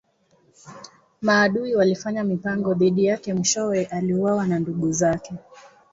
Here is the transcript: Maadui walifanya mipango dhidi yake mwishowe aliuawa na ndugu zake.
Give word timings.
Maadui 1.21 1.75
walifanya 1.75 2.23
mipango 2.23 2.73
dhidi 2.73 3.05
yake 3.05 3.33
mwishowe 3.33 3.85
aliuawa 3.85 4.47
na 4.47 4.59
ndugu 4.59 4.91
zake. 4.91 5.33